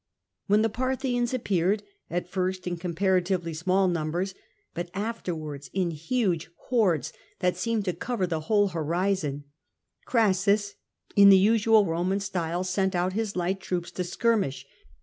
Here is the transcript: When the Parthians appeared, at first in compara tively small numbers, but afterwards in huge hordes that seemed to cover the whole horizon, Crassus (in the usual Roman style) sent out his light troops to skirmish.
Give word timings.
When 0.47 0.63
the 0.63 0.69
Parthians 0.69 1.31
appeared, 1.31 1.83
at 2.09 2.27
first 2.27 2.65
in 2.65 2.75
compara 2.77 3.21
tively 3.21 3.55
small 3.55 3.87
numbers, 3.87 4.33
but 4.73 4.89
afterwards 4.95 5.69
in 5.73 5.91
huge 5.91 6.49
hordes 6.69 7.13
that 7.37 7.55
seemed 7.55 7.85
to 7.85 7.93
cover 7.93 8.25
the 8.25 8.39
whole 8.39 8.69
horizon, 8.69 9.43
Crassus 10.05 10.73
(in 11.15 11.29
the 11.29 11.37
usual 11.37 11.85
Roman 11.85 12.19
style) 12.19 12.63
sent 12.63 12.95
out 12.95 13.13
his 13.13 13.35
light 13.35 13.59
troops 13.59 13.91
to 13.91 14.03
skirmish. 14.03 14.65